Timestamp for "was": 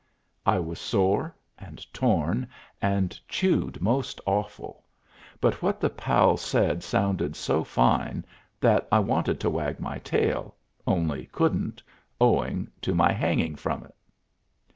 0.57-0.79